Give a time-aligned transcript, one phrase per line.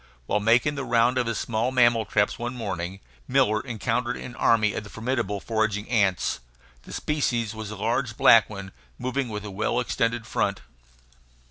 [0.25, 4.73] While making the round of his small mammal traps one morning, Miller encountered an army
[4.73, 6.39] of the formidable foraging ants.
[6.81, 10.61] The species was a large black one, moving with a well extended front.